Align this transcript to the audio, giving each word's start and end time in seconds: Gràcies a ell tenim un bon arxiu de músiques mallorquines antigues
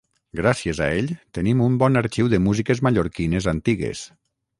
Gràcies 0.37 0.79
a 0.85 0.85
ell 1.01 1.11
tenim 1.37 1.61
un 1.65 1.75
bon 1.83 2.01
arxiu 2.01 2.31
de 2.37 2.39
músiques 2.47 2.81
mallorquines 2.89 3.49
antigues 3.53 4.03